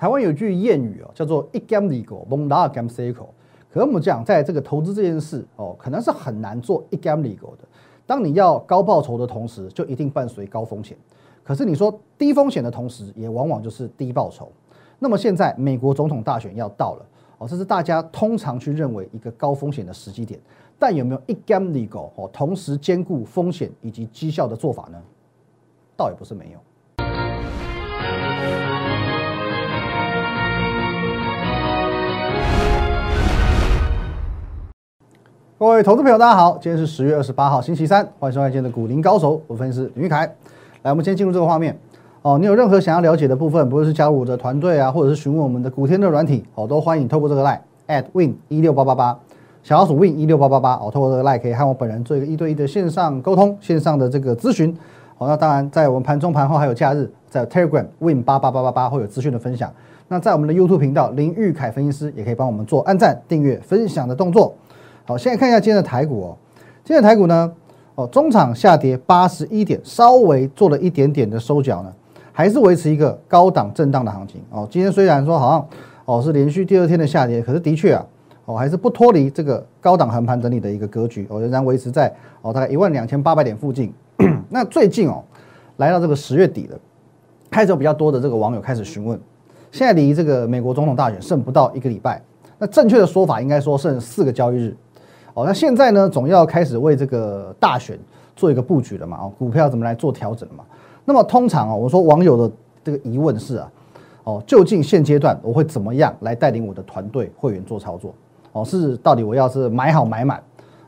[0.00, 3.26] 台湾有句谚语哦，叫做一 gam legal，蒙达 gam cycle。
[3.70, 7.68] 可我们讲，在这个投资这件事哦，可能是很难做一 gam legal 的。
[8.06, 10.96] 当你要高报酬的同时，就一定伴随高风险。
[11.44, 14.50] 可是你说低风险的同时，也往往就是低报酬。
[14.98, 17.06] 那么现在美国总统大选要到了
[17.36, 20.40] 哦，这是大家通常去认为一个高风险的时机点。
[20.78, 24.98] 但有没有一 gam legal 哦，同时兼顾风险以及绩效的做法呢？
[25.94, 26.58] 倒也不是没有。
[35.60, 40.20] 各位投资朋友，大家好，今天是十月二十八号，星期三，欢迎收看今天的股林高手，我分析师林玉凯。
[40.80, 41.78] 来，我们先进入这个画面
[42.22, 42.38] 哦。
[42.38, 49.18] 你有任何想要了解的部分，不论是加入我的团队啊，或者是询问我们的古天乐软体哦，都欢迎透过这个 line at win 一六八八八，
[49.62, 54.74] 小老鼠 win 一六八八八哦，透过这个 line 可以和我本人做一个一对一的线上沟通，线上的这个咨询。
[55.18, 59.70] 好，那当然在我们盘中、盘后还有假日，在 Telegram win 八八八八八会有资讯的分享。
[60.08, 64.54] 那在我们的 YouTube 频道林玉凯分析师也可以帮我们做按赞、订阅、分享的动作。
[65.04, 66.36] 好，现在看一下今天的台股哦。
[66.84, 67.52] 今天的台股呢，
[67.94, 71.92] 哦，中场下跌八十一点，稍微做了一点点的收脚呢，
[72.32, 74.66] 还是维持一个高档震荡的行情哦。
[74.70, 75.68] 今天虽然说好像
[76.04, 78.06] 哦是连续第二天的下跌，可是的确啊，
[78.44, 83.92] 哦还是不脱离这个高档横盘整理的一个格局哦，仍然维持在哦大概一万两千八百点附近。
[84.48, 85.22] 那最近哦，
[85.78, 86.78] 来到这个十月底了，
[87.50, 89.18] 开始有比较多的这个网友开始询问，
[89.72, 92.22] 现在离这个美国总统大选剩不到一个礼拜，
[92.58, 94.76] 那正确的说法应该说剩四个交易日。
[95.46, 97.98] 那现在呢，总要开始为这个大选
[98.34, 99.18] 做一个布局了嘛？
[99.22, 100.64] 哦，股票怎么来做调整嘛？
[101.04, 103.72] 那么通常啊，我说网友的这个疑问是啊，
[104.24, 108.14] 哦，究竟现阶段我会怎么样来带领我的团队会员做操作？
[108.52, 110.42] 哦，是到底我要是买好买满？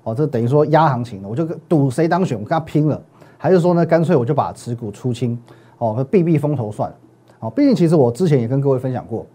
[0.04, 3.00] 哦，这等于说压行情了，我就赌谁当选，我跟他拼了？
[3.38, 5.38] 还是说呢，干脆我就把持股出清？
[5.78, 6.96] 哦，避避风头算了。
[7.40, 9.26] 哦，毕竟其实我之前也跟各位分享过，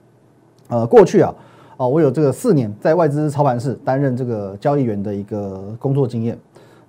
[0.70, 1.34] 呃，过去啊。
[1.78, 6.36] 哦，我有这个四年在外资操盘室担任这个交易员的一个工作经验。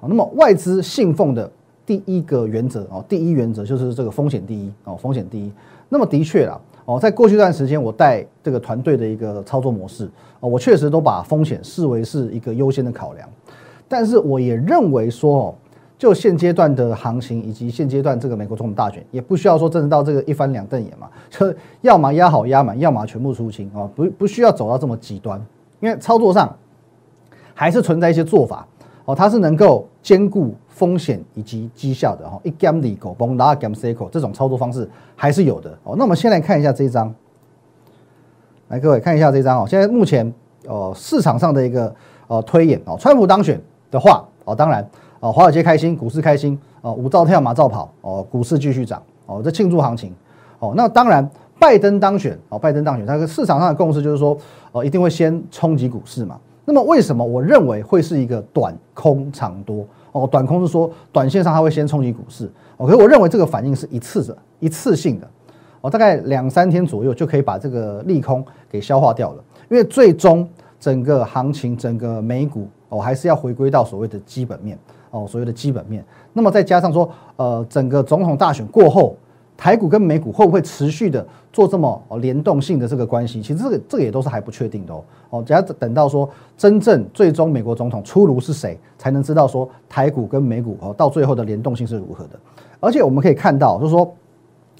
[0.00, 1.50] 啊，那么外资信奉的
[1.84, 5.52] 第一个原则哦，第一原则就是这个风险第一哦，风险第一。
[5.88, 10.08] 那么的确啦，哦，在过去一段时间我带这个团队的一个操作模式，
[10.40, 13.28] 哦，我确实都把风险视为是一个优先的考量。
[13.86, 15.54] 但是我也认为说哦。
[15.98, 25.44] 就现阶段的行情，以及现阶段这个美国总统大选，也不需要说真的到这个一翻两瞪眼嘛，就要么压好压满，要么全部出清啊，不不需要走到这么极端，
[25.80, 26.56] 因为操作上
[27.52, 28.64] 还是存在一些做法
[29.06, 35.96] 哦，它是能够兼顾风险以及绩效的哈，一 gam 里狗崩拉 gam cycle 这种操作方式还是有的哦。
[35.96, 37.12] 那我们先来看一下这一张，
[38.68, 40.32] 来各位看一下这张哦，现在目前
[40.68, 41.92] 呃市场上的一个
[42.28, 43.60] 呃推演哦，川普当选
[43.90, 44.88] 的话哦，当然。
[45.20, 50.12] 哦，华尔街开心，股市开心，哦，五照跳，马照跑，哦，股市继续涨，哦，这庆祝行情，
[50.60, 54.38] 哦，那当然，拜登当选，哦，拜登当选，他个市场上的共识就是说，
[54.70, 56.38] 哦，一定会先冲击股市嘛。
[56.64, 59.84] 那么为什么我认为会是一个短空长多？
[60.12, 65.28] 哦，短空是说短线上它会先冲击股市，哦，可是我认为这个反应是一次的，一次性的，
[65.80, 70.48] 哦，大概两三天左右就可以把这个利空给消化掉了，因为最终
[70.78, 74.78] 整个行情，整个美股，哦，还是要回归到所谓的基本面。
[75.10, 79.16] 哦，所谓的基本面，那么再加上说，呃，整个总统大选过后，
[79.56, 83.42] 台股跟美股会不会持续的做这么联动性的这个关系？
[83.42, 85.02] 其实这个这个也都是还不确定的哦。
[85.30, 92.38] 哦，只要等到说真正最终美国总统出炉是谁，才能知道说台股跟美股哦到最后的联动性是如何的。
[92.80, 94.08] 而且我们可以看到，就是说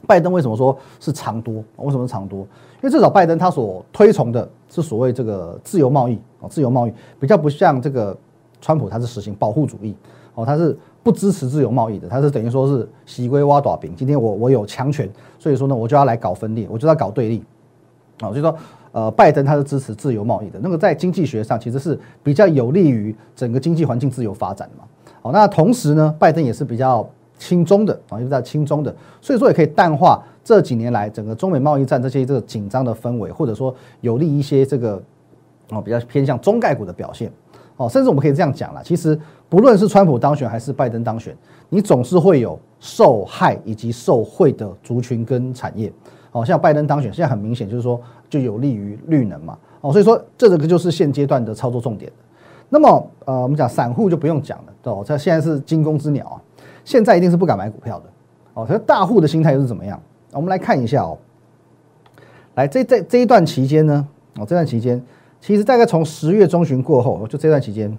[0.06, 1.54] 拜登为什么说是长多？
[1.76, 2.40] 为什么是长多？
[2.40, 8.16] 因为至少拜登他所推崇的是所谓这个自由贸易哦，自由贸易比较不像这个
[8.60, 9.96] 川普他是实行保护主义。
[10.38, 13.92] 哦，他是不支持自由贸易的，他是等于说是洗龟挖爪饼。
[13.96, 17.42] 今天我我有强权，所以说呢，我就要来搞分裂，我就要搞对立。
[18.20, 18.54] 哦，所以说，
[18.92, 24.84] 呃，拜登他是支持自由贸易的，那个在经济学上其实是比较有利于整个经济环境自由发展的嘛。
[25.20, 27.04] 好，那同时呢，拜登也是比较
[27.36, 35.02] 轻中的啊，也比较轻中的，所以说也可以淡化这几年来整个中美贸易战这些这个紧张的氛围，或者说有利一些这个
[35.70, 37.28] 哦比较偏向中概股的表现。
[37.78, 41.34] 哦，甚至我们可以这样讲了，其实不论是川普当选还是拜登当选，
[41.68, 45.90] 你总是会有受害以及受贿的族群跟产业。
[46.32, 49.56] 哦，像拜登当选，现在很明显就是说就有利于绿能嘛。
[49.80, 52.10] 哦，所以说这个就是现阶段的操作重点。
[52.68, 56.36] 那么呃，我们讲散户就不用讲了，哦，这现在是惊弓之鸟啊，
[56.84, 58.04] 现在一定是不敢买股票的。
[58.54, 59.98] 哦，可是大户的心态又是怎么样？
[60.32, 61.16] 我们来看一下哦，
[62.56, 65.00] 来这这这一段期间呢，哦，这段期间。
[65.40, 67.90] 其实大概从十月中旬过后，就这段期间，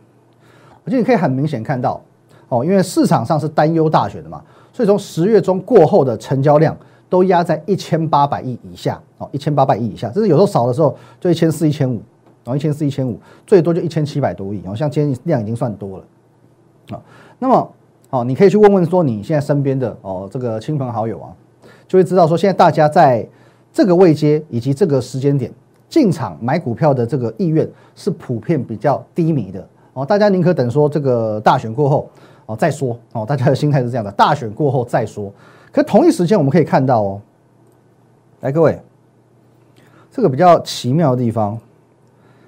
[0.84, 2.02] 我觉得你可以很明显看到，
[2.50, 4.44] 哦，因为市场上是担忧大选的嘛，
[4.74, 6.76] 所以从十月中过后的成交量
[7.10, 11.96] 都压在一千八百亿以下哦，一千八百亿以下，这是有时候少的时候就一千四、一千五，
[12.44, 16.04] 然后一千四、一千五，最多就一千七百多亿哦，像今天量已经算多了
[16.92, 17.02] 啊。
[17.40, 17.72] 那么
[18.10, 21.30] 哦，你可以去问问说你现在身边的哦这个亲朋好友啊，
[21.88, 23.28] 就会知道说现在大家在
[23.72, 25.52] 这个位阶以及这个时间点
[25.90, 32.08] 进场买股票的这个意愿是普遍比较低迷的哦，大家宁可等说这个大选过后
[32.46, 35.34] 哦再说哦，大家的心态是这样的，大选过后再说。
[35.72, 37.22] 可同一时间，我们可以看到哦，
[38.42, 38.80] 来各位，
[40.12, 41.60] 这个比较奇妙的地方，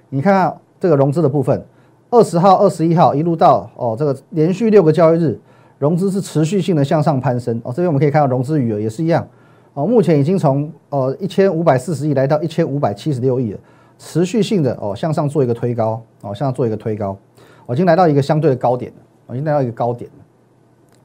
[0.09, 1.63] 你看看这个融资的部分，
[2.09, 5.39] 二十号、二十一号一路到哦，这个连续六个交易日，
[5.77, 7.71] 融资是持续性的向上攀升哦。
[7.71, 9.27] 这边我们可以看到融资余额也是一样
[9.73, 13.59] 哦，目前已经从呃一千五百四十亿来到一千五百七十六亿了，
[13.97, 17.17] 持续性的哦向上做一个推高哦，向上做一个推高，
[17.65, 18.97] 我已经来到一个相对的高点了，
[19.27, 20.25] 我已经来到一个高点了，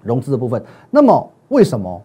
[0.03, 1.33] 融资的部分，那么。
[1.49, 2.03] 为什么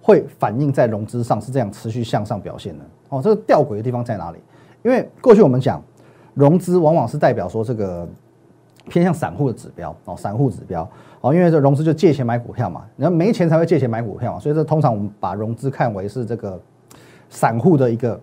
[0.00, 2.84] 会反映在融资上是这样持续向上表现呢？
[3.10, 4.38] 哦，这个吊诡的地方在哪里？
[4.82, 5.80] 因为过去我们讲
[6.34, 8.08] 融资往往是代表说这个
[8.88, 10.88] 偏向散户的指标哦，散户指标
[11.20, 16.60] 哦，因为这融资就借钱买股票嘛，然后没钱才会借钱买股票，所以这通常我们把融资看为是这个
[17.28, 18.20] 散户的一个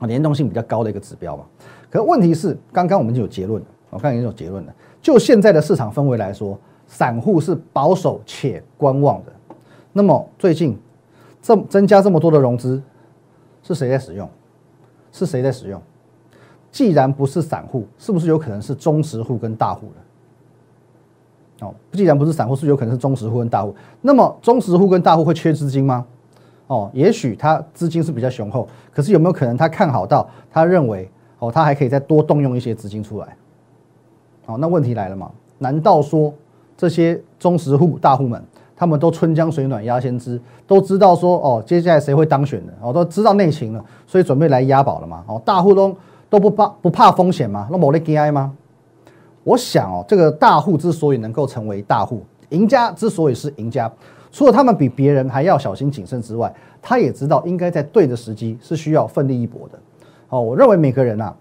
[0.00, 1.44] 联动性比较高的一个指标嘛。
[1.90, 6.58] 可问题是，刚刚我们就有结论了，我刚刚已经有结论了，就现在的市场氛围来说。
[6.88, 9.32] 散户是保守且观望的，
[9.92, 10.78] 那么最近
[11.42, 12.80] 这增加这么多的融资，
[13.64, 14.30] 是谁在使用？
[15.10, 15.82] 是谁在使用？
[16.76, 21.66] 既然不是散户，是不是有可能是中实户跟大户的？
[21.66, 23.74] 哦，既然不是散户，是有可能是中实户跟大户。
[24.02, 26.04] 那么中实户跟大户会缺资金吗？
[26.66, 33.34] 哦，也许他资金是比较雄厚，可是有没有可能他看好到，他认为哦，他还可以再多动用一些资金出来？
[34.44, 35.30] 哦，那问题来了嘛？
[35.56, 36.30] 难道说？
[36.76, 38.44] 这些中实户大户们，
[38.76, 45.24] 他们都春江水暖鸭先知，都知道说哦，接下来谁会当选的哦，都知道内情了，所以准备来押宝了嘛。
[45.26, 45.96] 哦，大户都
[46.36, 47.66] 都不怕不怕风险吗？
[47.70, 48.52] 那某类 GI 吗？
[49.42, 53.90] 我想哦，这个大户之所以能够成为大户赢家，之所以是赢家，
[54.30, 56.52] 除了他们比别人还要小心谨慎之外，
[56.82, 59.78] 他也知道应该在对的时机是需要奋力一搏的。
[60.28, 61.34] 哦，我认为每个人啊。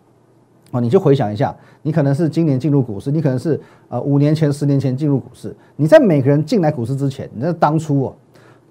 [0.72, 5.56] 哦，你就回想一下，你可能是今年进入股市，你可能是呃五年前、十年前进入股市。
[5.76, 8.16] 你在每个人进来股市之前，你在当初哦，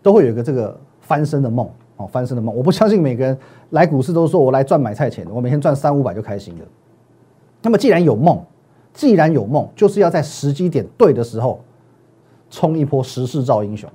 [0.03, 2.55] 都会有一个这个翻身的梦哦，翻身的梦。
[2.55, 3.39] 我不相信每个人
[3.71, 6.65] 来股市都说我来赚买菜钱，我每天赚三五百就开心了。
[7.63, 8.41] 那么既然有梦，
[8.93, 11.61] 既然有梦，就是要在时机点对的时候
[12.51, 13.89] 冲一波时势造英雄。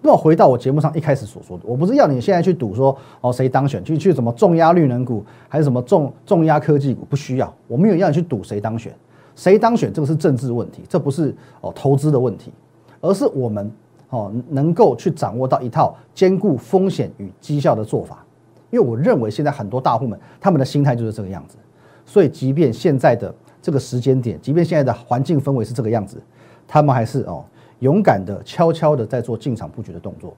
[0.00, 7.52] 那么回到我节目上一开始所说的，我不是要你现在去赌说哦谁当选，去去什么重压绿能股，还是什么重重压科技股，不需要。
[7.66, 8.94] 我没有要你去赌谁当选，
[9.34, 12.52] 谁当选这个是政治问题，这不是哦投资的问题，
[13.00, 13.68] 而是我们
[14.10, 18.24] 哦能够去掌握到一套兼顾风险与绩效的做法。
[18.70, 21.56] 因为我认为现在很多大户们他们的心态就是这个样子，
[22.04, 26.20] 所以即便现在的这个时间点，即便现在的环境氛围是这个样子，
[26.66, 27.44] 他们还是哦。
[27.80, 30.34] 勇敢的、悄悄的在做进场布局的动作，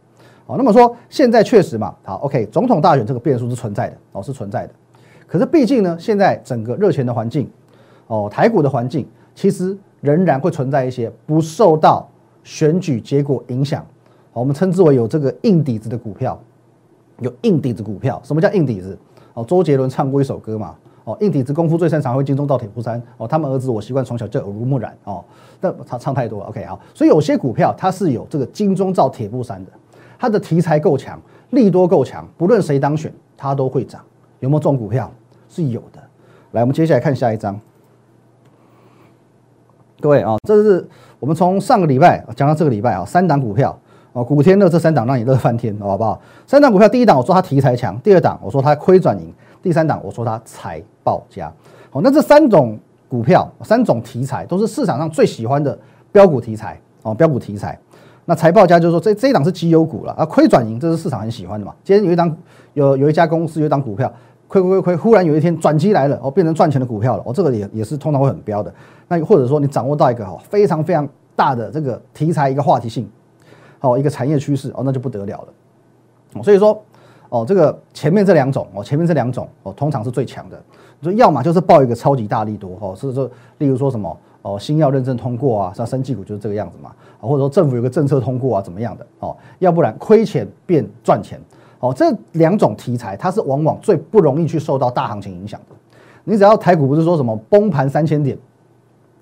[0.47, 4.75] 好，那么说现在确实嘛，好，OK，总统大选这个变数是存在的，哦，是存在的。
[5.27, 7.51] 可是毕竟呢，现在整个热钱的环境，
[8.09, 12.07] 哦，台股的环境，其实仍然会存在一些不受到
[12.43, 13.85] 选举结果影响，
[14.33, 16.41] 我们称之为有这个硬底子的股票，
[17.19, 18.21] 有硬底子股票。
[18.25, 18.99] 什么叫硬底子？
[19.35, 20.75] 哦，周杰伦唱过一首歌嘛。
[21.05, 23.03] 哦，硬底子功夫最擅长，会金钟到铁布衫。
[23.17, 24.97] 哦，他们儿子我习惯从小就耳濡目染。
[25.05, 25.25] 哦，
[25.61, 26.47] 但他唱太多了。
[26.47, 29.73] OK 啊，所以有些股票它是有这个金钟罩铁布衫的，
[30.19, 31.21] 它的题材够强，
[31.51, 34.03] 利多够强，不论谁当选，它都会涨。
[34.41, 35.11] 有没有中股票？
[35.49, 36.01] 是有的。
[36.53, 37.59] 来，我们接下来看下一章。
[40.01, 40.87] 各位啊，这是
[41.21, 43.79] 我们从上个礼拜讲到这个礼拜啊，三档股票
[44.13, 46.19] 哦，古天乐这三档让你乐翻天，好不好？
[46.47, 49.33] 三档股票，第一档我说它题材强，第二档我说它亏转盈。
[49.63, 51.53] 第三档，我说它财报佳，
[51.91, 55.79] 好，那这三种股票，三种题材都是市场上最喜欢的
[56.11, 57.79] 标股题材哦，标股题材。
[58.25, 61.75] 那财报佳就是说这这一档是绩优股了啊，亏转盈这是市场很喜欢的嘛。
[61.85, 62.35] 今天有一档
[62.73, 64.11] 有有一家公司有一档股票
[64.51, 68.75] 亏亏亏亏，忽然有一天转机来了哦，变成赚钱的股票了哦，这个也也是通常会很标的。
[69.07, 73.09] 那或者说你掌握到一个哦非常非常大的这个题材一个话题性，
[73.81, 76.43] 哦一个产业趋势哦，那就不得了了。
[76.43, 76.83] 所以说。
[77.33, 80.61] 哦，这个前面这两种哦，前面这两种哦，通常是最强的。
[80.99, 86.91] 你说要么就是报一个超级大力多哦，是说，例如说什么哦，新药认证通过啊，像生技股就是这个样子嘛，
[87.21, 89.37] 或者说政府有个政策通过啊，怎么样的哦？
[89.61, 91.41] 要不然亏钱变赚钱
[91.81, 95.77] 哦，这两种题材它是往往最不容易去受到大行情影响的。
[96.25, 98.39] 你只要台股不是说什么崩盘三千点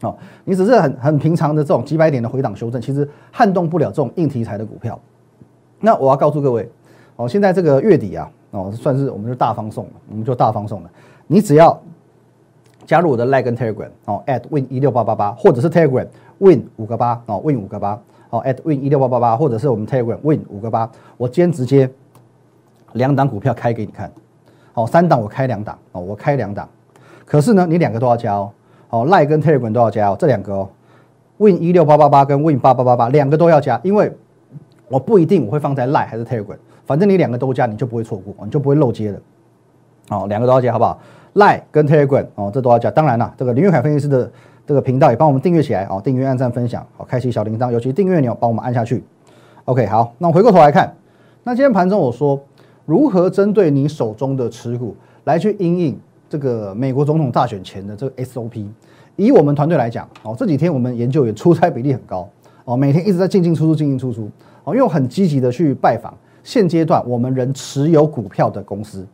[0.02, 4.98] 哦，你只是很很平常的这种几百点的回档修正，其实撼动不了这种硬题材的股票。
[5.80, 6.68] 那我要告诉各位。
[7.16, 10.90] 哦，现在这个月底啊，哦，算是我们就大放送了，我们就大放送了。
[11.26, 11.76] 你只要
[12.86, 16.06] 加入我的 Line 跟 Telegram 哦，at win 一六八八八，或者是 Telegram
[16.38, 18.00] win 五个八哦，win 五个八
[18.30, 21.90] 哦，at win 一六八八八，或者是我们 Telegram win 五个八，我今天直接
[22.92, 24.10] 两档股票开给你看，
[24.74, 26.68] 哦，三档我开两档哦，我开两档，
[27.24, 28.50] 可是呢，你两个都要加哦，
[28.90, 30.68] 哦，Line 跟 Telegram 都要加哦，这两个哦
[31.38, 34.12] ，win 一六八八八跟 win 八八八八两个都要加，因为
[34.88, 36.56] 我不一定我会放在 Line 还是 Telegram。
[36.86, 39.20] 反正你两个都加，你就不会错过，你就不会漏接的。
[40.08, 40.98] 哦，两个都要加，好不好
[41.34, 42.90] ？Line 跟 Telegram 哦，这都要加。
[42.90, 44.30] 当然了，这个林玉凯分析师的
[44.66, 49.04] 这个频道也帮我们订阅起来哦，订阅、按赞、分享，好，开启小铃铛，尤其订阅钮帮我们按下去。
[49.66, 50.96] OK，好，那我回过头来看，
[51.44, 52.40] 那今天盘中我说
[52.88, 58.66] 如何针对你手中的持股来去应应这个美国总统大选前的这个 SOP。
[59.14, 62.26] 以我们团队来讲，哦，这几天我们研究员出差比例很高，
[62.64, 64.30] 哦，每天一直在进进出出、进进出出，
[64.64, 66.14] 哦，因为我很积极的去拜访。
[66.42, 69.06] 现阶段我们仍持有股票的公司，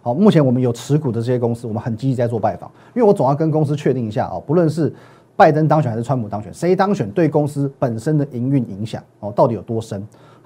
[0.00, 4.90] 好，目前我们有持股的这些公司，我们很积极在做拜访，因为我总要跟公司确定一下哦，不论是
[5.36, 10.02] 拜登当选还是川普当选，谁当选对公司本身的营运影响哦，到底有多深？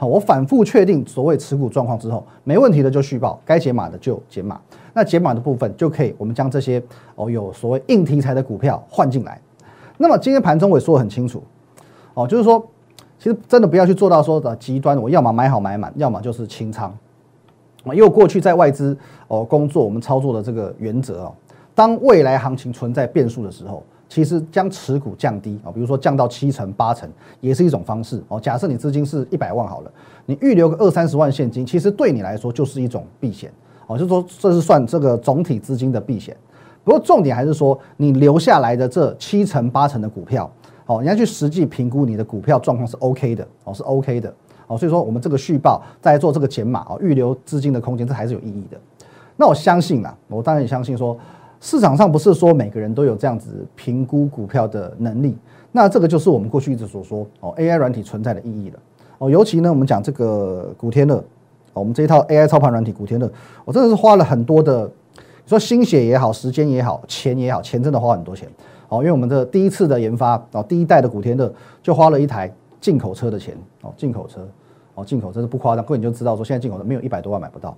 [0.07, 4.61] 我反复确定所谓持股状况之后，没问题的就续报，该解码的就解码，
[4.93, 6.83] 那解码的部分就可以我们将这些
[7.15, 9.41] 哦有所谓硬题材的股票换进来。
[9.99, 11.43] 那么今天盘中我也说的很清楚，
[12.15, 12.65] 哦，就是说。
[13.19, 16.93] 其实真的不要去做到说的极端，我要么买好买满，要么就是清仓。
[17.85, 21.35] 啊，因为过去在外资哦工作，我们操作的这个原则哦，
[21.73, 23.81] 当未来行情存在变数的时候，
[24.13, 27.09] 其实将持股降低啊，比如说降到七成八成，
[27.41, 28.39] 也是一种方式哦。
[28.39, 29.91] 假设你资金是一百万好了，
[30.27, 33.51] 你预留个二三十万现金，其实对你来说就是一种避险
[33.87, 36.37] 哦，就是说这是算这个总体资金的避险。
[36.85, 40.51] 不过重点还是说，你留下来的这七成八成的股票。
[40.85, 44.29] 哦，你要去实际评估你的股票状况是 OK 的，哦是 OK 的，
[44.67, 48.77] 哦所以说我们这个续报在做这个减码哦，预留资金的空间，这还是有意义的。
[49.39, 51.17] 那我相信啦，我当然也相信说，
[51.63, 55.39] 市场上不是说每个人都有这样子评估股票的能力。
[55.71, 58.79] 那这个就是我们过去一直所说哦，AI 软体存在的意义了。
[59.19, 61.23] 哦，尤其呢，我们讲这个古天乐，
[61.73, 63.31] 我们这一套 AI 操盘软体古天乐，
[63.65, 68.49] 我真的是花了很多的，你说心血也好，时间也好，钱也好，钱真的花很多钱。
[68.89, 71.51] 哦，因为我们的第一次的研发，哦，第一代的古天乐
[71.81, 74.45] 就花了一台进口车的钱，哦，进口车，
[74.97, 77.77] 哦，进口车是不夸张，各位你就知道说现在进口车没有一百多万买不到。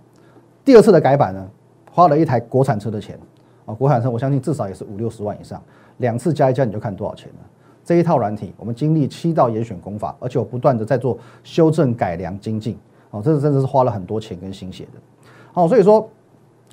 [0.64, 1.47] 第二次的改版呢，
[1.93, 3.19] 花了一台国产车的钱，
[3.66, 5.62] 啊，国产车我相信至少也是五六十万以上，
[5.99, 7.38] 两次加一加你就看多少钱了。
[7.85, 12.78] 这一套软体，我们经历七道严选功法，而且我不断的在做修正、改良、精进，
[13.11, 15.00] 哦，这是真的是花了很多钱跟心血的。
[15.52, 16.09] 好，所以说。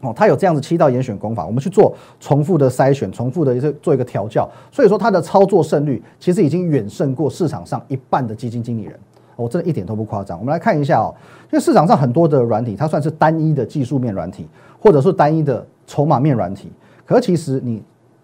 [0.04, 9.00] 哦，它有这样子七道严选功法，我们去做重复的筛选，重复的一个做一个调教，所以说它的操作胜率其实已经远胜过市场上一半的基金经理人，
[9.36, 10.40] 我真的一点都不夸张。
[10.40, 14.48] 我们来看一下哦，因为市场上很多的软体，它算是单一的技术面软体，
[14.80, 16.72] 或者是单一的筹码面软体，
[17.12, 17.84] 可其实你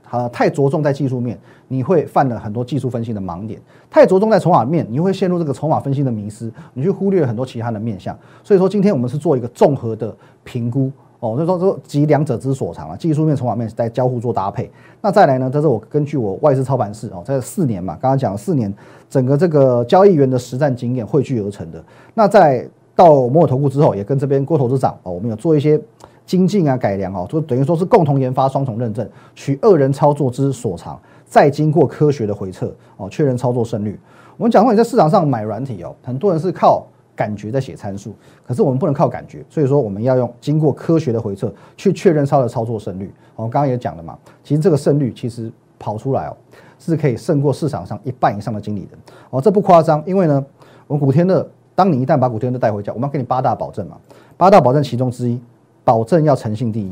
[0.09, 8.17] 啊太着重在技术面，你会犯了很多技术分析的盲点；太着重在筹码面，你会陷入这个筹码分析的迷失，你去忽略了很多其他的面向。
[8.43, 10.91] 所以说，今天我们是做一个综合的评估。
[11.19, 14.69] 哦，所以说说集两者之所长啊，技术面、筹码面在交互做搭配。
[15.01, 18.71] 那再来呢，这是我根据我外资操盘室哦，在四年嘛，刚刚讲了四年，
[19.09, 21.83] 整个这个交易员的实战经验汇聚而成的。
[22.13, 25.81] 那在到摩尔投顾之后，也跟这边郭投资长哦，我们有做一些
[26.27, 33.99] 精进啊、改良哦，就等于说是共同研发、双重认证，取二人操作之所长，再经过科学的回测哦，确认操作胜率。
[34.37, 36.85] 我们讲过，你在市场上买软体哦，很多人是靠。
[37.15, 38.13] 感觉在写参数，
[38.45, 43.11] 可是我们不能靠感觉，所以说我们要用经过科学的回测去确认它的操作胜率。
[43.35, 46.37] 我刚刚也讲了嘛，其实这个胜率其实跑出来哦，
[46.77, 48.99] 是可以胜过市场上一半以上的经理人
[49.31, 49.99] 哦，这不夸张。
[50.05, 50.45] 因为呢，
[50.85, 53.97] 我们古天乐，当你一旦把古天乐带回家，我们要给你八大保证嘛，
[54.37, 55.41] 八大保证其中之一，
[55.87, 56.91] 保证要诚信第一。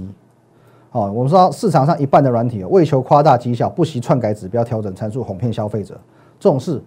[0.94, 6.00] 哦，我们说市场上一半的软体为求夸大绩效，不惜篡改指标、调整参数，哄骗消费者，
[6.40, 6.82] 这种事。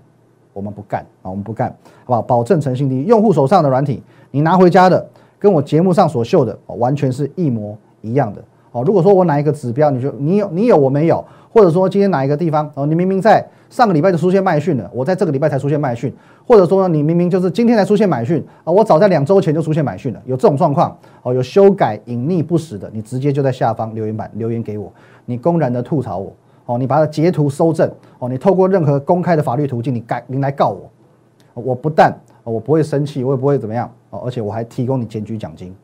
[0.55, 2.23] 我们不干啊，我们不干，好不好？
[2.23, 3.05] 保证诚信第一。
[3.05, 5.07] 用户手上的软体，你拿回家的，
[5.39, 8.43] 跟我节目上所秀的完全是一模一样的。
[8.73, 11.23] 哦，如果说我哪一个指标，你就你有你有我没有，
[11.53, 16.13] 或者说今天哪一个地方哦，你明明在上个礼拜就出现卖讯了，我在这个礼拜才出现卖讯，
[16.47, 24.93] 或者说，你明明就是今天才出现买讯啊，我早在两周前就出现买讯了，有这种状况哦，有修改隐匿不实的，你直接就在下方留言板留言给我，
[25.27, 26.33] 你公然的吐槽我。
[26.71, 35.75] 哦，你把它截图收证，哦，你透过任何公开的法律途径，你改，你来告我，我不但我不会生气，我也不会怎么样，哦，而且我还提供你检举奖金。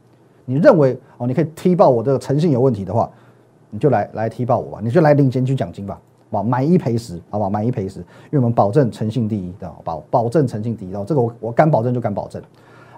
[0.45, 3.11] 你认为哦，你可以踢爆我的诚信有问题的话，
[3.71, 5.99] 你就来来踢爆我吧，你就来领检举奖金吧，
[6.35, 12.43] 好吧，买一赔十，好吧，买一赔十，因为我们保证诚信第一，的保保证诚信第一，哦，这个我我敢保证就敢保证。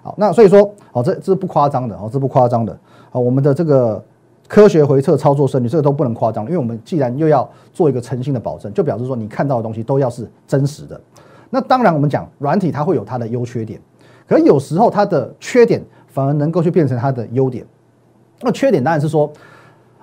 [0.01, 2.75] 好，那所以说，好，这这是不夸张的，哦，这不夸张的，
[3.11, 4.03] 好，我们的这个
[4.47, 10.99] 科学回测操作胜率，这个都不能夸张，因为我们既然又要做一个诚信的保证，就表示说你看到的东西都要是真实的。
[11.49, 13.79] 那当然，我们讲软体它会有它的优缺点，
[14.27, 17.65] 可有时候它的缺点反而能够去变成它的优点。
[18.41, 19.31] 那缺点当然是说，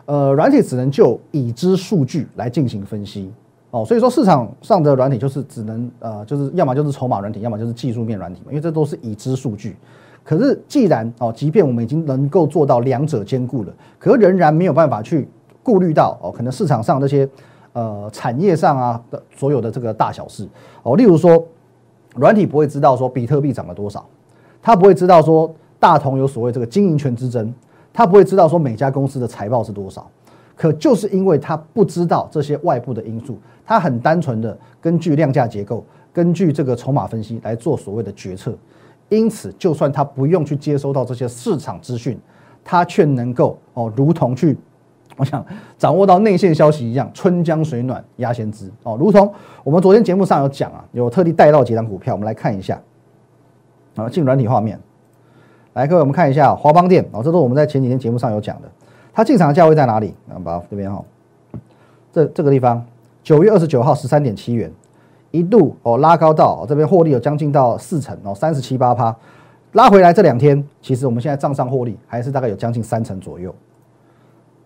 [0.06, 3.32] 呃，软体只能就已知数据来进行分析。
[3.70, 9.76] 哦，所以说市场上的软体就是只能呃，就是要么就是筹码软体，要么就是技术面软体嘛，因为这都是已知数据。
[10.22, 15.28] 可是既然哦，即便我们已经能够做到两者兼顾了，可仍然没有办法去
[15.62, 17.28] 顾虑到哦，可能市场上这些
[17.72, 20.48] 呃产业上啊的所有的这个大小事
[20.84, 21.44] 哦，例如说
[22.14, 24.06] 软体不会知道说比特币涨了多少，
[24.62, 27.52] 它不会知道说大同有所谓这个经营权之争，
[27.94, 30.06] 他不会知道说每家公司的财报是多少。
[30.56, 33.38] 可就是因为他不知道这些外部的因素。
[33.66, 35.82] 他很单纯的根据量价结构，
[36.12, 38.54] 根据这个筹码分析来做所谓的决策，
[39.08, 42.16] 因此就算他不用去接收到这些市场资讯，
[42.62, 44.56] 他却能够哦，如同去
[45.16, 45.44] 我想
[45.78, 49.32] 掌握到内线消息一样，春江水暖鸭先知哦，如同
[49.64, 52.80] 我们昨天节目上有讲啊，有特地带到几张股票，我们来看一下，
[53.96, 54.78] 啊，进软体画面，
[55.74, 58.68] 来各位我们看一下华邦电哦，这都是我们在前几天节目上有讲的，
[59.12, 60.14] 它进场的价位在哪里？
[60.28, 61.04] 啊，把这边哈，
[62.12, 62.82] 这这个地方。
[63.24, 64.70] 九月二十九号十三点七元，
[65.30, 69.16] 一度哦拉高到这边获利有将近到四成哦三十七八趴，
[69.72, 73.54] 拉回来这两天，其实我们现在账上获利还是大概有将近三成左右。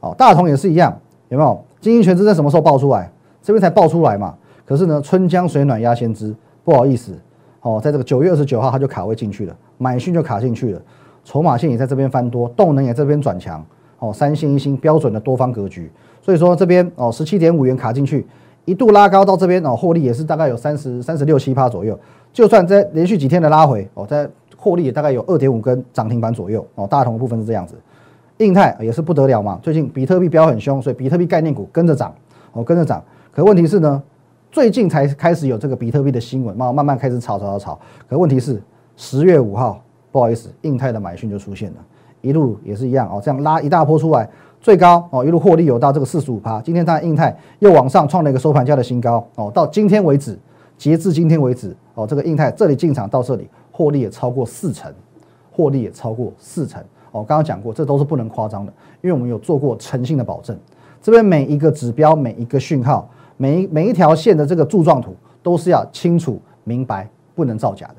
[0.01, 0.93] 哦，大同也是一样，
[1.29, 1.65] 有没有？
[1.81, 3.11] 经营权之在什么时候爆出来？
[3.41, 4.35] 这边才爆出来嘛。
[4.67, 6.35] 可是呢，春江水暖鸭先知，
[6.65, 7.17] 不好意思
[7.63, 10.83] 哦，在这个九月二十九号它就卡位进去了，买讯就卡进去了，
[11.25, 13.65] 筹码线也在这边翻多，动能也这边转强
[13.99, 15.91] 哦，三星一星标准的多方格局，
[16.23, 18.27] 所以说这边哦十七点五元卡进去。
[18.65, 21.99] 一度拉高到这边哦，获利也是大概有三十三十六七趴左右。
[22.35, 26.87] 就算在连续几天的拉回哦，在获利也大概有二点五根涨停板左右哦。
[26.87, 27.75] 大同的部分是这样子，
[28.37, 29.59] 印泰也是不得了嘛。
[29.63, 32.15] 最近比特币飙很凶，所以比特币概念股跟着涨
[32.53, 33.03] 哦，跟着涨。
[33.33, 34.03] 可问题是呢，
[34.53, 37.79] 最近才开始有这个比特币的新闻，慢慢慢开始炒炒炒炒。
[38.07, 38.63] 可问题是
[38.99, 41.77] 十月五号，不好意思，印泰的买讯就出现了，
[42.21, 44.29] 一路也是一样哦，这样拉一大波出来。
[44.61, 46.61] 最高哦，一路获利有到这个四十五趴。
[46.61, 49.49] 今天它印泰又往上创了一个收盘价的新高哦。
[49.55, 50.37] 到今天为止，
[50.77, 54.93] 截至今天为止哦，这个印泰这里进场到这里获利也超过四成，
[55.53, 57.23] 获利也超过四成哦。
[57.23, 60.59] 刚刚讲过，这都是不能夸张的，因为我们有做过诚信的保证。
[61.01, 67.95] 这边每一个指标、每一个讯号、每一每一条线的这个柱状图都是要清楚明白，不能造假的。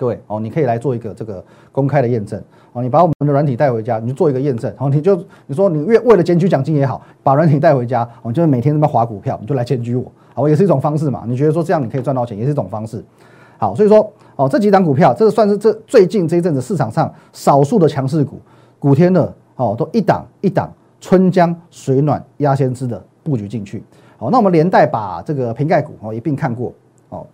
[0.00, 2.82] 各位哦，你可以来做一个这个公开的验证哦。
[2.82, 4.70] 你把我们的软体带回家，你就做一个验证。
[4.70, 5.14] 然后你就
[5.46, 11.24] 你说你为为了检举奖金也好，把软体带回家，哦，就每天这么划股票，你就来检举我，好，也是一种方式嘛。
[11.26, 13.04] 你觉得说这样你可以赚到钱，也是一种方式。
[13.58, 18.40] 好，所以说哦，这几档股票，这个算是这最近这一阵子市场上少数的强势股，
[18.78, 23.84] 古天乐哦，都一档一档春江水暖鸭先知的布局进去。
[24.16, 26.72] 好，那我们连带把这个瓶盖股哦一并看过。
[27.10, 27.26] 哦，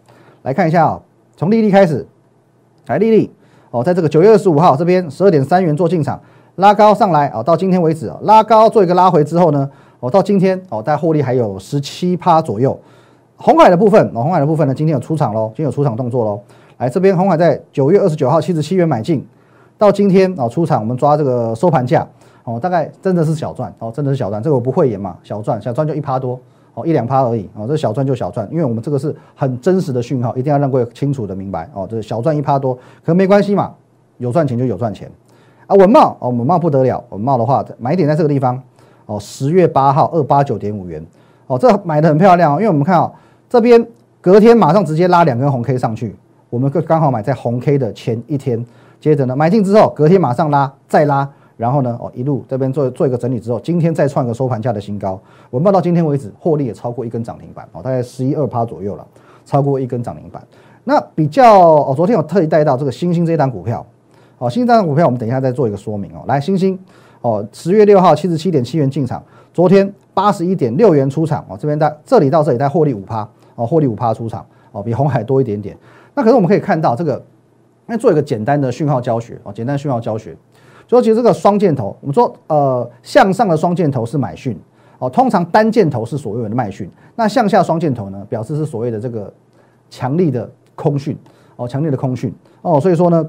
[0.42, 1.00] 来看一下哦，
[1.36, 2.04] 从利率开始。
[2.86, 3.30] 来，丽丽
[3.70, 6.20] 哦，在这个九月二十五号这边十二点三元做进场，
[6.56, 9.68] 拉高上来啊，到今天为止啊，拉高做一个拉回之后呢，
[10.00, 12.78] 哦，到今天哦，大概获利还有十七趴左右。
[13.36, 16.40] 红海的部分，哦，红海的部分呢，今天有出场喽，今天有出场动作喽。
[16.78, 19.26] 来这边，红海在九月二十九号七十七元买进，
[19.76, 22.06] 到今天哦出场，我们抓这个收盘价
[22.44, 26.38] 哦，大概真的是小赚哦，真的是小赚，这个我不会演嘛，小赚小赚就一趴多。
[26.76, 31.88] 哦，一两趴而已哦，这小赚就小赚，因为我们这个是很真实的讯号，一定要让各位清楚的明白哦。
[31.90, 33.72] 这小赚一趴多，可没关系嘛，
[34.18, 35.10] 有赚钱就有赚钱
[35.66, 35.74] 啊。
[35.76, 38.62] 文茂哦，文茂不得了，文茂的话买点在这个地方
[39.06, 41.02] 哦，十月八号二八九点五元
[41.46, 43.10] 哦，这买的很漂亮哦，因为我们看啊，
[43.48, 43.82] 这边
[44.20, 46.14] 隔天马上直接拉两根红 K 上去，
[46.50, 48.62] 我们刚好买在红 K 的前一天，
[49.00, 51.26] 接着呢买进之后，隔天马上拉再拉。
[51.56, 55.18] 然后呢，哦，一路这边做做一个整理之后，今天再创一个收盘价的新高。
[55.50, 59.06] 我们报到今天为止，获利也超过一根涨停板，哦，大概十一二趴左右了，
[59.44, 60.42] 超过一根涨停板。
[60.84, 63.84] 那比较，哦，昨天有特意带到这个星星这一档股票，
[64.38, 66.22] 哦，星星这档股票，我们等一下再做一个说明哦。
[66.26, 66.78] 来，星星，
[67.22, 69.22] 哦，十月六号七十七点七元进场，
[69.54, 75.76] 昨天八十一点六元出场，哦，这边在这里到这里在获利五趴，哦，获利五趴出场，哦，比红海多一点点。
[76.14, 77.20] 那可是我们可以看到这个，
[77.86, 80.36] 那做一个简单的讯号教学，哦，简单讯号教学。
[80.88, 84.56] 所以其实这个双箭头，我们说呃向上的双箭头是买讯
[84.98, 86.88] 哦，通常单箭头是所谓的卖讯。
[87.16, 89.32] 那向下双箭头呢，表示是所谓的这个
[89.90, 91.16] 强力的空讯
[91.56, 92.80] 哦，强力的空讯哦。
[92.80, 93.28] 所以说呢，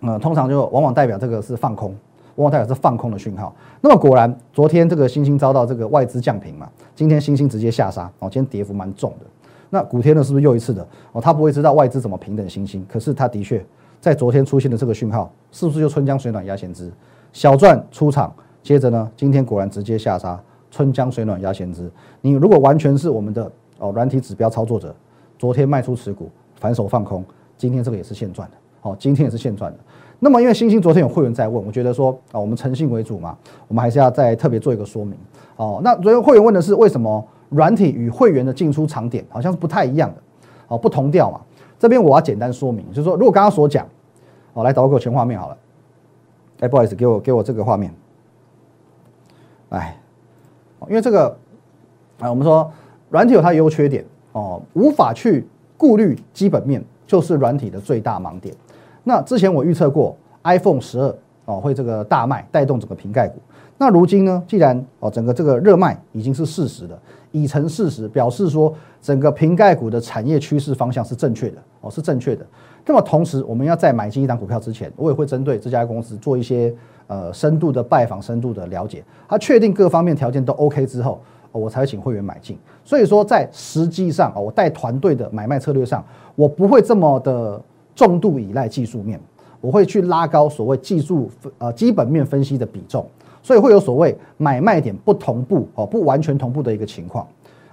[0.00, 1.90] 呃，通常就往往代表这个是放空，
[2.36, 3.54] 往往代表是放空的讯号。
[3.80, 9.26] 那么果然，昨天这个星星遭到这个外资降平嘛，今天星星直接下杀哦，今天跌幅蛮重的。
[9.70, 11.20] 那古天呢，是不是又一次的哦？
[11.20, 13.64] 他不会知道外资怎么平等星星，可是他的确
[14.00, 16.90] 在昨天出现的这个讯号，是不是就春江水暖鸭先知？
[17.32, 18.32] 小赚出场，
[18.62, 21.90] 接着呢，今天果然直接下杀，春江水暖鸭先知。
[22.22, 24.94] 你如果完全是我们的哦软体指标操作者，
[25.38, 27.22] 昨天卖出持股，反手放空，
[27.58, 29.78] 今天这个也是现赚的，哦，今天也是现赚的。
[30.18, 33.36] 那么因为星星昨天有会员在问，我觉得说啊，我们诚信为主嘛，
[33.68, 35.14] 我们还是要再特别做一个说明。
[35.56, 40.22] 哦，那昨天会员问的是为什么软体与会员的进出场点好像是不太一样的，
[40.68, 41.40] 哦，不同调嘛。
[41.80, 43.84] 这边我要简单说明，就是说如果刚刚所讲，
[44.52, 45.56] 哦，来导给我全画面好了。
[46.60, 47.90] 哎，不好意思，给我给我这个画面。
[49.70, 49.98] 哎，
[50.88, 51.34] 因为这个，
[52.18, 52.70] 啊，我们说
[53.08, 58.54] 软体有它的优缺点哦，无法去顾虑基本面，就是软体的最大盲点。
[59.02, 60.14] 那之前我预测过
[60.44, 61.16] iPhone 十二
[61.46, 63.40] 哦会这个大卖，带动整个瓶盖股。
[63.82, 72.44] 那如今呢，既然哦整个这个热卖已经是事实了，已成事实，表示说整个瓶盖股的产业趋势方向是正确的哦，是正确的。
[72.84, 76.70] 那么同时，我们要在买进一档股票之前，我也会针对这家公司做一些
[77.06, 79.02] 呃深度的拜访、深度的了解。
[79.26, 81.18] 它确定各方面条件都 OK 之后，
[81.50, 82.58] 我才会请会员买进。
[82.84, 87.58] 所以说，在实际上啊，我带团队的买卖策略上，我不会这么的
[87.94, 89.18] 重度依赖技术面，
[89.62, 93.06] 我会去拉高所谓技术呃基本面分析的比重，
[93.42, 97.26] 所以会有所谓买卖点不同步哦，不完全同步的一个情况。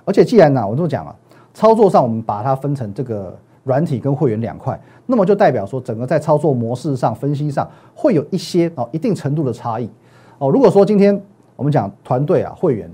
[0.05, 1.15] 而且既然呢，我这么讲啊，
[1.53, 3.37] 操作上我们把它分成这个。
[3.67, 9.89] 软体跟会员两块，那么就代表说，整个在操作模式上、分析上会有一些哦一定程度的差异
[10.37, 10.49] 哦。
[10.49, 11.21] 如果说今天
[11.57, 12.89] 我们讲团队啊，会员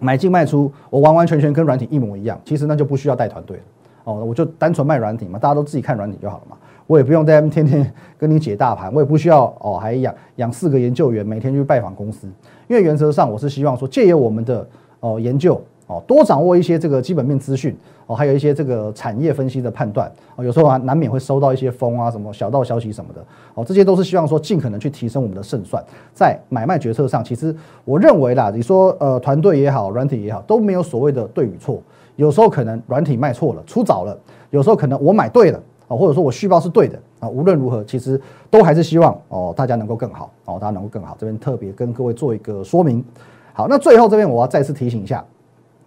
[0.00, 3.62] 买进卖出，我完完全全跟软体一模一样，其实那就不需要带团队了
[4.04, 12.26] 哦，我就单纯卖软体嘛，大家都自己看软体就好了嘛，我也不用在天天跟你解大盘，我也不需要哦还养养四个研究员每天去拜访公司，
[12.68, 14.66] 因为原则上我是希望说借由我们的
[15.00, 15.60] 哦研究。
[15.86, 31.82] 哦，多掌握一些这个基本面资讯哦，还有一些这个产业分析的判断哦，有时候啊难免会收到一些风啊，什么小道消息什么的哦，这些都是希望说尽可能去提升我们的胜算，在买卖决策上，其实我认为啦，你说呃团队也好，软体也好，都没有所谓的对与错，
[32.16, 34.18] 有时候可能软体卖错了，出早了，
[34.48, 35.62] 有时候可能我买对了
[35.96, 43.04] 或者说我续报是对的啊，无论如何，其实都还是希望哦大家能够更好哦，大家能够更好，这边特别跟各位做一个说明。
[43.52, 45.24] 好，那最后这边我要再次提醒一下。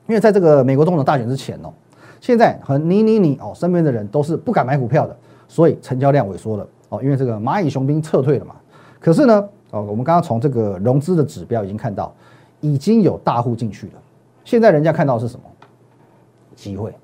[0.07, 1.73] 因为在这个美国总统大选之前哦，
[2.21, 5.15] 现在和你你你哦身边的人都是不敢买股票的，
[5.47, 7.03] 所以成交量萎缩了哦。
[7.03, 8.55] 因为这个蚂蚁雄兵撤退了嘛。
[8.99, 12.13] 可是呢哦，我们刚刚从这个融资的指标已经看到，
[12.61, 13.93] 已经有大户进去了。
[14.45, 15.43] 现在人家看到是什么？
[16.55, 16.95] 机会。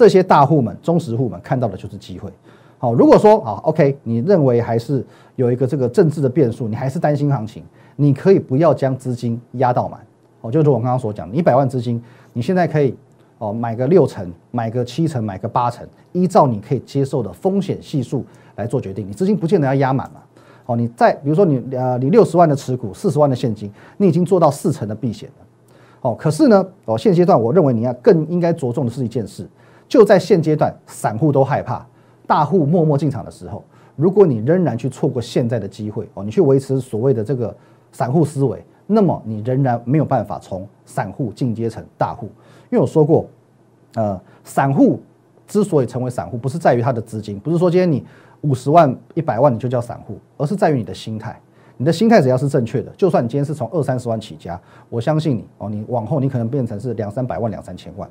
[0.00, 2.32] 这些大户们、忠实户们看到的就是机会。
[2.78, 5.04] 好，如果说啊，OK，你认为还是
[5.36, 7.62] 有一个这个政治的变数，你还是担心行情，
[7.96, 10.00] 你可以不要将资金压到满。
[10.40, 12.96] 哦，就是我刚刚所讲，一百万资金，你现在可以
[13.36, 18.24] 哦买个六成，买个七成，买个八成，依照你可以接受的风险系数
[18.56, 19.06] 来做决定。
[19.06, 20.20] 你资金不见得要压满嘛。
[20.64, 25.46] 哦，你在比如说你呃你六十万的持股，四十万的现金，你已经做到四成的避险了。
[26.00, 29.46] 哦，可是呢，哦现阶段我认为你要更应该着重的是一件事，
[29.90, 31.84] 就在现阶段，散户都害怕，
[32.24, 33.64] 大户默默进场的时候，
[33.96, 37.54] 如果你仍然去错过现在的机会，哦，你去维持所谓的这个
[37.90, 38.64] 散户思维。
[38.86, 42.26] 那么你仍然没有办法从散户进阶成大户，
[42.70, 43.28] 因为我说过，
[43.94, 45.00] 呃，散户
[45.46, 48.04] 之所以成为散户，不是在于他的资金，不是说今天你
[48.42, 51.36] 五十万、一百万你就叫散户，而是在于你的心态。
[51.76, 58.08] 你的心态只要是正确的，就算你今天是从二三十万起家，我相信你哦，你往后你可能变成是两三百万、两三千万，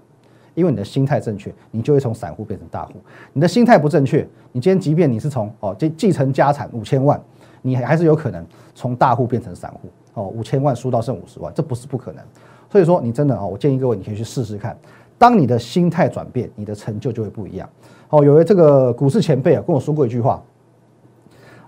[0.53, 2.93] 因为你的心态正确，你就会从散户变成大户。
[3.33, 7.21] 你的心态不正确，你今天即便你是从哦继继承家产五千万，
[7.61, 9.89] 你还是有可能从大户变成散户。
[10.15, 12.23] 哦，五千万输到剩五十万，这不是不可能。
[12.69, 14.77] 所以说，你真的哦，我建议各位，你可以去试试看。
[15.17, 17.69] 当你的心态转变，你的成就就会不一样。
[18.09, 20.43] 哦，有位这个股市前辈啊跟我说过一句话，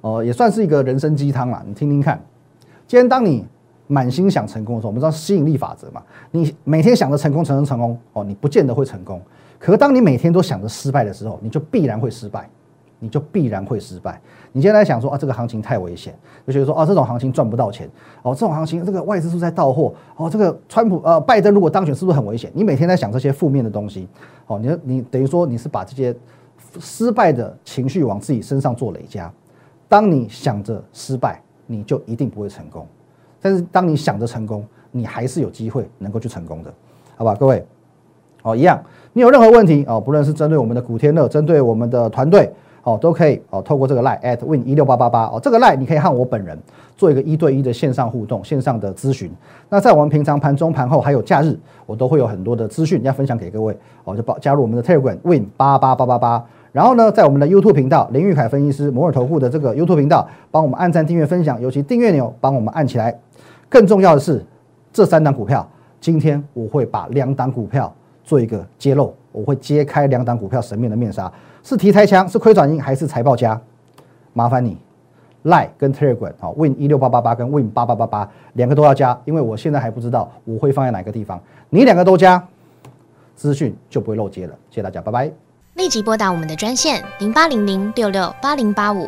[0.02, 2.20] 哦，也算是一个人生鸡汤啦，你听听看。
[2.88, 3.46] 今天当你
[3.92, 6.02] 满心想成功的时候，我们知道吸引力法则嘛，
[6.32, 9.22] 你每天想着成功、成功、成功，哦，你不见得会成功。
[9.60, 12.50] 可是当你每天都想着失败的时候，你就必然会失败。
[13.04, 14.22] 你就必然会失败。
[14.52, 16.14] 你现在想说啊，这个行情太危险，
[16.46, 17.90] 就觉得说啊，这种行情赚不到钱
[18.22, 22.52] 哦，这种行情这个外资是在到货哦，这个川普呃拜登如果当选是不是很危险？
[22.54, 24.08] 你每天在想这些负面的东西
[24.46, 26.16] 哦，你你等于说你是把这些
[26.80, 29.34] 失败的情绪往自己身上做累加。
[29.90, 32.86] 当你想着失败，你就一定不会成功；
[33.42, 36.74] 但是当你想着成功，你还是有机会能够去成功的，
[37.16, 37.66] 好吧，各位
[38.44, 38.82] 哦，一样，
[39.14, 42.54] 你有任何问题哦，不论是针对我们的古天乐，针对我们的团队。
[42.84, 46.58] 哦，都可以哦，透过这个 line at win 一六八八八哦，这个 line 你可以和我本人
[46.98, 49.32] 做一个一对一的线上互动、线上的咨询。
[49.70, 63.16] 那在我们平常盘中、盘后还有假日，我都会有很多的资讯要分享给各位哦，就报加入我们的 Telegram win 八八八八八，然后呢，在我们的 YouTube 频道林玉凯分析师摩尔投顾的这个 YouTube 频道，帮我们按赞、订阅、分享，尤其订阅钮帮我们按起来。
[63.72, 64.46] 更重要的是，
[64.92, 65.66] 这三档股票，
[66.02, 71.32] 今天我会把两档股票做一个揭露，我会揭开两档股票神秘的面纱，
[71.64, 73.60] 是题材强，是亏转盈，还是财报佳？
[74.34, 74.78] 麻烦你
[75.46, 82.46] ，lie 跟 Telegram 好，Win 一六八八八跟 Win 八八八八两个都要加，因为我现在还不知道我会放在哪个地方，你两个都加，
[83.38, 84.54] 资讯就不会漏接了。
[84.70, 85.32] 谢谢大家，拜拜。
[85.76, 89.08] 立即拨打我们的专线零八零零六六八零八五